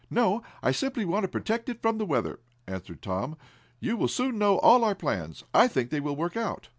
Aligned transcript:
"No, 0.09 0.41
I 0.63 0.71
simply 0.71 1.05
want 1.05 1.25
to 1.25 1.27
protect 1.27 1.69
it 1.69 1.79
from 1.79 1.99
the 1.99 2.07
weather," 2.07 2.39
answered 2.65 3.03
Tom. 3.03 3.37
"You 3.79 3.95
will 3.95 4.07
soon 4.07 4.39
know 4.39 4.57
all 4.57 4.83
our 4.83 4.95
plans. 4.95 5.43
I 5.53 5.67
think 5.67 5.91
they 5.91 5.99
will 5.99 6.15
work 6.15 6.35
out." 6.35 6.69